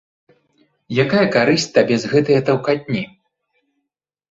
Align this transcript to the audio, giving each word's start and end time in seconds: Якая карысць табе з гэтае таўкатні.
Якая 1.03 1.25
карысць 1.35 1.67
табе 1.77 1.95
з 2.05 2.11
гэтае 2.15 2.39
таўкатні. 2.51 3.01